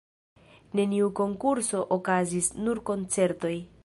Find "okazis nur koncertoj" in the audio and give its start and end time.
1.97-3.55